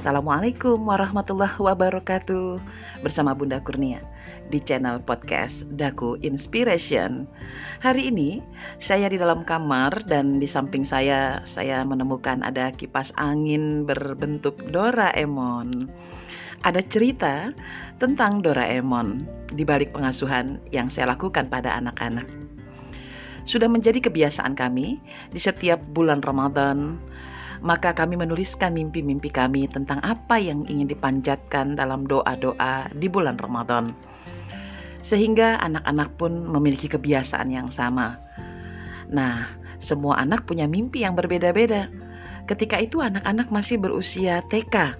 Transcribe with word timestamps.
Assalamualaikum 0.00 0.88
warahmatullahi 0.88 1.60
wabarakatuh. 1.60 2.56
Bersama 3.04 3.36
Bunda 3.36 3.60
Kurnia 3.60 4.00
di 4.48 4.56
channel 4.56 4.96
podcast 5.04 5.68
Daku 5.76 6.16
Inspiration. 6.24 7.28
Hari 7.84 8.08
ini 8.08 8.40
saya 8.80 9.12
di 9.12 9.20
dalam 9.20 9.44
kamar 9.44 9.92
dan 10.08 10.40
di 10.40 10.48
samping 10.48 10.88
saya 10.88 11.44
Saya 11.44 11.84
menemukan 11.84 12.40
ada 12.40 12.72
kipas 12.72 13.12
angin 13.20 13.84
berbentuk 13.84 14.56
Doraemon. 14.72 15.92
Ada 16.64 16.80
cerita 16.80 17.52
tentang 18.00 18.40
Doraemon 18.40 19.20
di 19.52 19.68
balik 19.68 19.92
pengasuhan 19.92 20.64
yang 20.72 20.88
saya 20.88 21.12
lakukan 21.12 21.52
pada 21.52 21.76
anak-anak. 21.76 22.24
Sudah 23.44 23.68
menjadi 23.68 24.00
kebiasaan 24.00 24.56
kami 24.56 24.96
di 25.28 25.40
setiap 25.44 25.76
bulan 25.92 26.24
Ramadan 26.24 26.96
maka 27.60 27.92
kami 27.92 28.16
menuliskan 28.16 28.72
mimpi-mimpi 28.72 29.28
kami 29.28 29.68
tentang 29.68 30.00
apa 30.00 30.40
yang 30.40 30.64
ingin 30.64 30.88
dipanjatkan 30.88 31.76
dalam 31.76 32.08
doa-doa 32.08 32.88
di 32.96 33.06
bulan 33.06 33.36
Ramadan. 33.36 33.92
Sehingga 35.00 35.60
anak-anak 35.60 36.16
pun 36.16 36.32
memiliki 36.44 36.88
kebiasaan 36.88 37.52
yang 37.52 37.68
sama. 37.72 38.20
Nah, 39.08 39.48
semua 39.80 40.20
anak 40.20 40.44
punya 40.44 40.68
mimpi 40.68 41.04
yang 41.04 41.16
berbeda-beda. 41.16 41.88
Ketika 42.48 42.80
itu 42.80 43.00
anak-anak 43.00 43.48
masih 43.48 43.80
berusia 43.80 44.44
TK. 44.48 44.96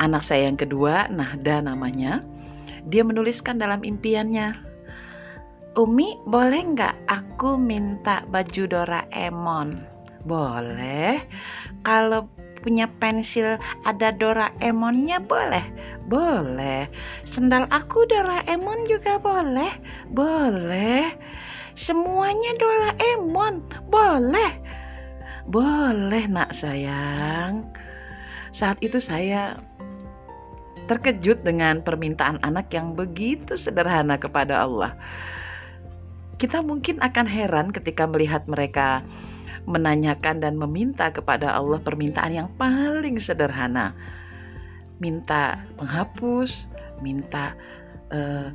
Anak 0.00 0.24
saya 0.24 0.48
yang 0.48 0.58
kedua, 0.58 1.08
Nahda 1.08 1.62
namanya, 1.62 2.20
dia 2.88 3.06
menuliskan 3.06 3.60
dalam 3.60 3.86
impiannya, 3.86 4.72
Umi 5.72 6.20
boleh 6.28 6.76
nggak 6.76 7.08
aku 7.08 7.56
minta 7.56 8.20
baju 8.28 8.68
Doraemon? 8.68 9.91
Boleh. 10.22 11.22
Kalau 11.82 12.30
punya 12.62 12.86
pensil 13.02 13.58
ada 13.82 14.14
Doraemonnya 14.14 15.18
boleh? 15.26 15.66
Boleh. 16.06 16.86
Sendal 17.26 17.66
aku 17.74 18.06
Doraemon 18.06 18.86
juga 18.86 19.18
boleh? 19.18 19.74
Boleh. 20.14 21.10
Semuanya 21.74 22.54
Doraemon? 22.56 23.66
Boleh. 23.90 24.62
Boleh 25.50 26.24
nak 26.30 26.54
sayang. 26.54 27.66
Saat 28.54 28.78
itu 28.78 29.02
saya 29.02 29.58
terkejut 30.86 31.42
dengan 31.42 31.82
permintaan 31.82 32.38
anak 32.46 32.70
yang 32.74 32.94
begitu 32.94 33.58
sederhana 33.58 34.18
kepada 34.18 34.62
Allah. 34.62 34.94
Kita 36.38 36.58
mungkin 36.62 36.98
akan 36.98 37.26
heran 37.26 37.70
ketika 37.70 38.04
melihat 38.04 38.44
mereka 38.50 39.06
menanyakan 39.66 40.42
dan 40.42 40.54
meminta 40.58 41.10
kepada 41.14 41.54
Allah 41.54 41.78
permintaan 41.78 42.32
yang 42.34 42.48
paling 42.58 43.18
sederhana. 43.22 43.94
Minta 44.98 45.62
penghapus, 45.78 46.66
minta 47.02 47.54
uh, 48.10 48.50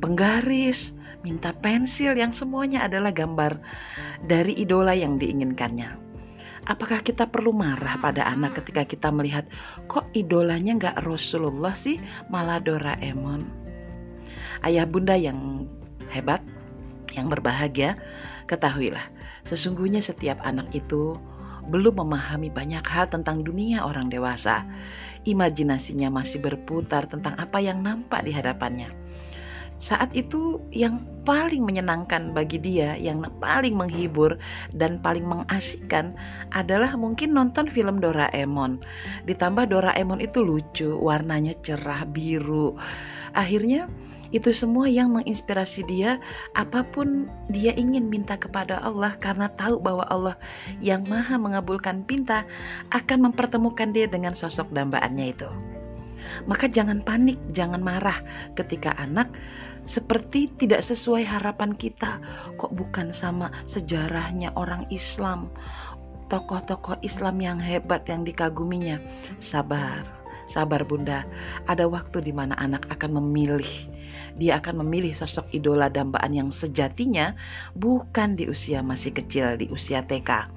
penggaris, 0.00 0.92
minta 1.24 1.52
pensil 1.56 2.16
yang 2.16 2.32
semuanya 2.32 2.84
adalah 2.84 3.12
gambar 3.12 3.56
dari 4.24 4.56
idola 4.60 4.92
yang 4.92 5.16
diinginkannya. 5.16 6.04
Apakah 6.66 6.98
kita 6.98 7.30
perlu 7.30 7.54
marah 7.54 7.94
pada 8.02 8.26
anak 8.26 8.58
ketika 8.58 8.82
kita 8.82 9.08
melihat 9.14 9.46
kok 9.86 10.02
idolanya 10.18 10.74
nggak 10.74 10.96
Rasulullah 11.06 11.72
sih 11.78 12.02
malah 12.26 12.58
Doraemon? 12.58 13.46
Ayah 14.66 14.82
bunda 14.82 15.14
yang 15.14 15.70
hebat, 16.10 16.42
yang 17.14 17.30
berbahagia, 17.30 17.94
ketahuilah 18.50 19.15
Sesungguhnya 19.46 20.02
setiap 20.02 20.42
anak 20.42 20.74
itu 20.74 21.14
belum 21.70 22.02
memahami 22.02 22.50
banyak 22.50 22.82
hal 22.86 23.06
tentang 23.10 23.42
dunia 23.42 23.86
orang 23.86 24.10
dewasa. 24.10 24.66
Imajinasinya 25.26 26.10
masih 26.10 26.38
berputar 26.38 27.10
tentang 27.10 27.34
apa 27.38 27.58
yang 27.58 27.82
nampak 27.82 28.22
di 28.22 28.30
hadapannya. 28.30 28.90
Saat 29.76 30.16
itu 30.16 30.56
yang 30.72 31.04
paling 31.28 31.60
menyenangkan 31.60 32.32
bagi 32.32 32.56
dia, 32.56 32.96
yang 32.96 33.20
paling 33.44 33.76
menghibur 33.76 34.40
dan 34.72 34.96
paling 34.96 35.28
mengasihkan 35.28 36.16
adalah 36.56 36.96
mungkin 36.96 37.36
nonton 37.36 37.68
film 37.68 38.00
Doraemon. 38.00 38.80
Ditambah 39.28 39.68
Doraemon 39.68 40.24
itu 40.24 40.40
lucu, 40.40 40.96
warnanya 40.96 41.52
cerah 41.60 42.08
biru. 42.08 42.72
Akhirnya 43.36 43.84
itu 44.30 44.50
semua 44.50 44.90
yang 44.90 45.14
menginspirasi 45.14 45.86
dia 45.86 46.18
apa 46.54 46.82
pun 46.82 47.30
dia 47.50 47.74
ingin 47.74 48.06
minta 48.10 48.34
kepada 48.34 48.82
Allah 48.82 49.14
karena 49.18 49.50
tahu 49.54 49.78
bahwa 49.78 50.06
Allah 50.10 50.36
yang 50.82 51.04
maha 51.06 51.38
mengabulkan 51.38 52.02
pinta 52.06 52.46
akan 52.90 53.30
mempertemukan 53.30 53.90
dia 53.94 54.06
dengan 54.10 54.34
sosok 54.34 54.70
dambaannya 54.74 55.26
itu. 55.30 55.48
Maka 56.44 56.66
jangan 56.66 57.00
panik, 57.06 57.38
jangan 57.54 57.80
marah 57.80 58.18
ketika 58.58 58.92
anak 58.98 59.30
seperti 59.86 60.50
tidak 60.58 60.82
sesuai 60.82 61.22
harapan 61.22 61.72
kita. 61.72 62.18
Kok 62.58 62.74
bukan 62.74 63.14
sama 63.14 63.48
sejarahnya 63.70 64.52
orang 64.58 64.84
Islam, 64.90 65.48
tokoh-tokoh 66.28 66.98
Islam 67.06 67.38
yang 67.38 67.58
hebat 67.62 68.04
yang 68.10 68.26
dikaguminya. 68.26 68.98
Sabar, 69.38 70.02
sabar 70.46 70.82
Bunda. 70.86 71.26
Ada 71.66 71.86
waktu 71.86 72.22
di 72.22 72.32
mana 72.34 72.56
anak 72.58 72.86
akan 72.90 73.22
memilih 73.22 73.68
dia 74.36 74.60
akan 74.60 74.84
memilih 74.84 75.16
sosok 75.16 75.48
idola 75.56 75.88
dambaan 75.88 76.32
yang 76.32 76.52
sejatinya 76.52 77.32
bukan 77.72 78.36
di 78.36 78.48
usia 78.48 78.84
masih 78.84 79.16
kecil, 79.16 79.56
di 79.56 79.68
usia 79.72 80.04
TK. 80.04 80.52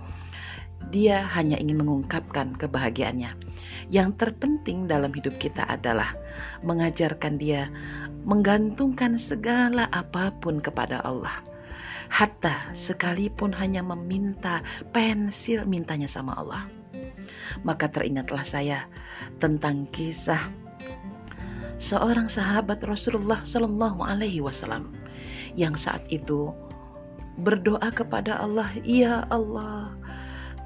Dia 0.91 1.23
hanya 1.35 1.59
ingin 1.59 1.83
mengungkapkan 1.83 2.55
kebahagiaannya. 2.59 3.35
Yang 3.91 4.09
terpenting 4.19 4.87
dalam 4.87 5.11
hidup 5.15 5.35
kita 5.39 5.63
adalah 5.67 6.15
mengajarkan 6.63 7.39
dia 7.39 7.71
menggantungkan 8.23 9.15
segala 9.15 9.87
apa 9.95 10.31
pun 10.43 10.59
kepada 10.59 10.99
Allah. 11.03 11.43
Hatta 12.09 12.73
sekalipun 12.73 13.53
hanya 13.53 13.85
meminta 13.85 14.65
pensil 14.91 15.63
mintanya 15.69 16.09
sama 16.09 16.33
Allah. 16.35 16.78
Maka 17.63 17.91
teringatlah 17.91 18.43
saya 18.43 18.85
tentang 19.37 19.87
kisah 19.89 20.39
seorang 21.79 22.27
sahabat 22.27 22.83
Rasulullah 22.83 23.39
Shallallahu 23.41 24.03
Alaihi 24.03 24.43
Wasallam 24.43 24.91
yang 25.55 25.79
saat 25.79 26.03
itu 26.11 26.51
berdoa 27.39 27.87
kepada 27.95 28.35
Allah, 28.43 28.67
Ya 28.83 29.23
Allah, 29.31 29.95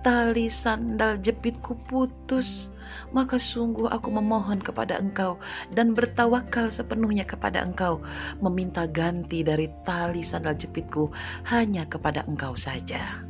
tali 0.02 0.50
sandal 0.50 1.22
jepitku 1.22 1.78
putus, 1.86 2.74
maka 3.14 3.38
sungguh 3.38 3.88
aku 3.94 4.10
memohon 4.10 4.58
kepada 4.58 4.98
engkau 4.98 5.38
dan 5.78 5.94
bertawakal 5.94 6.68
sepenuhnya 6.74 7.24
kepada 7.24 7.62
engkau, 7.62 8.02
meminta 8.42 8.90
ganti 8.90 9.46
dari 9.46 9.70
tali 9.86 10.26
sandal 10.26 10.58
jepitku 10.58 11.14
hanya 11.48 11.86
kepada 11.86 12.26
engkau 12.26 12.58
saja. 12.58 13.22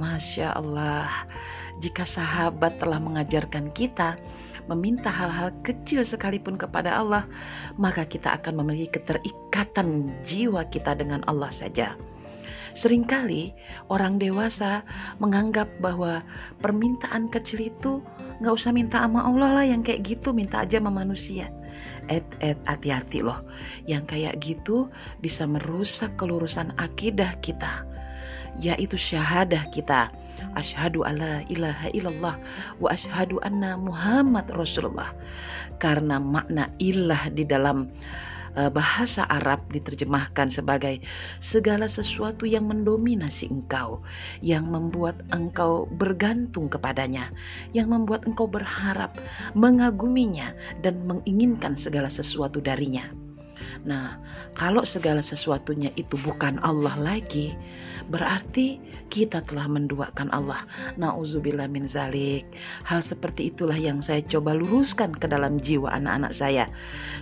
Masya 0.00 0.56
Allah, 0.56 1.28
jika 1.84 2.08
sahabat 2.08 2.80
telah 2.80 2.96
mengajarkan 2.96 3.68
kita 3.76 4.16
meminta 4.64 5.12
hal-hal 5.12 5.52
kecil 5.60 6.00
sekalipun 6.00 6.56
kepada 6.56 6.96
Allah, 6.96 7.28
maka 7.76 8.08
kita 8.08 8.40
akan 8.40 8.64
memiliki 8.64 8.96
keterikatan 8.96 10.08
jiwa 10.24 10.64
kita 10.72 10.96
dengan 10.96 11.20
Allah 11.28 11.52
saja. 11.52 12.00
Seringkali 12.72 13.50
orang 13.90 14.16
dewasa 14.22 14.86
menganggap 15.18 15.66
bahwa 15.82 16.22
permintaan 16.62 17.26
kecil 17.28 17.68
itu 17.68 18.00
nggak 18.40 18.54
usah 18.56 18.70
minta 18.70 19.02
sama 19.02 19.26
Allah 19.26 19.50
lah 19.60 19.66
yang 19.66 19.82
kayak 19.82 20.06
gitu 20.06 20.30
minta 20.30 20.62
aja 20.62 20.78
sama 20.78 20.94
manusia. 20.94 21.50
Et 22.06 22.24
et 22.38 22.58
hati-hati 22.66 23.26
loh, 23.26 23.42
yang 23.90 24.06
kayak 24.06 24.38
gitu 24.38 24.86
bisa 25.18 25.50
merusak 25.50 26.14
kelurusan 26.14 26.70
akidah 26.78 27.34
kita, 27.42 27.86
yaitu 28.58 28.98
syahadah 28.98 29.64
kita 29.72 30.12
Ashadu 30.56 31.04
alla 31.06 31.44
ilaha 31.46 31.92
illallah 31.92 32.36
wa 32.80 32.88
ashadu 32.90 33.38
anna 33.44 33.76
Muhammad 33.76 34.48
Rasulullah. 34.50 35.12
Karena 35.80 36.20
makna 36.20 36.68
ilah 36.80 37.28
di 37.32 37.44
dalam 37.44 37.88
uh, 38.56 38.70
bahasa 38.72 39.24
Arab 39.30 39.62
diterjemahkan 39.72 40.52
sebagai 40.52 41.00
segala 41.40 41.86
sesuatu 41.86 42.44
yang 42.44 42.68
mendominasi 42.68 43.48
engkau, 43.48 44.02
yang 44.44 44.68
membuat 44.68 45.22
engkau 45.32 45.88
bergantung 45.96 46.68
kepadanya, 46.68 47.32
yang 47.72 47.88
membuat 47.92 48.26
engkau 48.28 48.48
berharap, 48.48 49.16
mengaguminya, 49.56 50.52
dan 50.84 51.00
menginginkan 51.06 51.76
segala 51.78 52.10
sesuatu 52.10 52.60
darinya. 52.60 53.06
Nah, 53.82 54.20
kalau 54.52 54.84
segala 54.84 55.24
sesuatunya 55.24 55.90
itu 55.96 56.18
bukan 56.20 56.60
Allah 56.60 56.94
lagi, 57.00 57.56
berarti 58.10 58.82
kita 59.10 59.42
telah 59.46 59.66
menduakan 59.66 60.30
Allah. 60.30 60.62
Nauzubillah 60.96 61.66
min 61.70 61.86
zalik. 61.86 62.46
Hal 62.86 63.02
seperti 63.02 63.50
itulah 63.50 63.76
yang 63.76 63.98
saya 63.98 64.22
coba 64.26 64.54
luruskan 64.54 65.14
ke 65.14 65.26
dalam 65.26 65.58
jiwa 65.58 65.90
anak-anak 65.94 66.32
saya. 66.32 66.64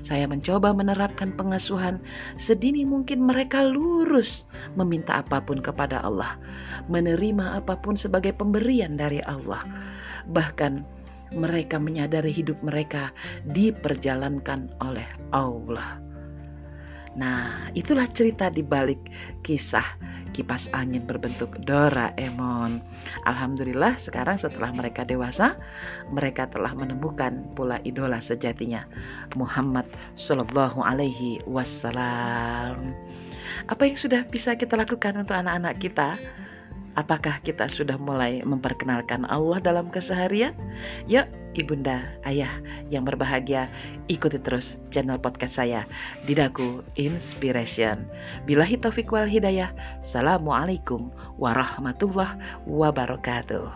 Saya 0.05 0.29
mencoba 0.29 0.73
menerapkan 0.77 1.33
pengasuhan 1.35 1.99
sedini 2.37 2.85
mungkin 2.85 3.25
mereka 3.25 3.65
lurus 3.65 4.45
meminta 4.77 5.21
apa 5.25 5.41
pun 5.43 5.59
kepada 5.59 6.05
Allah, 6.05 6.37
menerima 6.87 7.61
apa 7.65 7.81
pun 7.81 7.97
sebagai 7.97 8.37
pemberian 8.37 8.97
dari 8.97 9.25
Allah. 9.25 9.65
Bahkan 10.29 10.99
mereka 11.33 11.77
menyadari 11.77 12.33
hidup 12.33 12.61
mereka 12.65 13.13
diperjalankan 13.45 14.73
oleh 14.81 15.05
Allah. 15.33 16.01
Nah, 17.19 17.67
itulah 17.75 18.07
cerita 18.07 18.47
di 18.47 18.63
balik 18.63 19.11
kisah 19.43 19.85
kipas 20.39 20.71
angin 20.71 21.03
berbentuk 21.03 21.59
Doraemon. 21.67 22.79
Alhamdulillah 23.27 23.99
sekarang 23.99 24.39
setelah 24.39 24.71
mereka 24.71 25.03
dewasa, 25.03 25.59
mereka 26.15 26.47
telah 26.47 26.71
menemukan 26.79 27.43
pula 27.59 27.83
idola 27.83 28.23
sejatinya, 28.23 28.87
Muhammad 29.35 29.91
Shallallahu 30.15 30.79
Alaihi 30.79 31.43
Wasallam. 31.43 32.95
Apa 33.67 33.91
yang 33.91 33.99
sudah 33.99 34.23
bisa 34.31 34.55
kita 34.55 34.79
lakukan 34.79 35.19
untuk 35.19 35.35
anak-anak 35.35 35.75
kita? 35.83 36.15
Apakah 36.99 37.39
kita 37.47 37.71
sudah 37.71 37.95
mulai 37.95 38.43
memperkenalkan 38.43 39.23
Allah 39.31 39.63
dalam 39.63 39.87
keseharian? 39.87 40.51
Yuk, 41.07 41.31
ibunda, 41.55 42.03
ayah 42.27 42.51
yang 42.91 43.07
berbahagia, 43.07 43.71
ikuti 44.11 44.35
terus 44.43 44.75
channel 44.91 45.15
podcast 45.15 45.63
saya, 45.63 45.87
Didaku 46.27 46.83
Inspiration. 46.99 48.03
Bilahi 48.51 48.83
taufiq 48.83 49.15
wal 49.15 49.31
hidayah. 49.31 49.71
Assalamualaikum 50.03 51.15
warahmatullahi 51.39 52.35
wabarakatuh. 52.67 53.71